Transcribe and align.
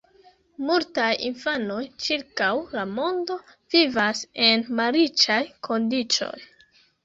Multaj 0.69 1.09
infanoj 1.27 1.83
ĉirkaŭ 2.07 2.49
la 2.77 2.87
mondo 2.95 3.39
vivas 3.77 4.27
en 4.49 4.67
malriĉaj 4.83 5.41
kondiĉoj. 5.71 6.37